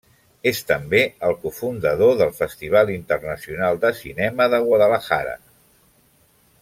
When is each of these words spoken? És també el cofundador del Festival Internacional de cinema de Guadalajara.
És 0.51 0.59
també 0.69 1.01
el 1.27 1.35
cofundador 1.43 2.15
del 2.21 2.31
Festival 2.39 2.91
Internacional 2.95 3.79
de 3.85 3.93
cinema 4.01 4.49
de 4.55 4.65
Guadalajara. 4.69 5.37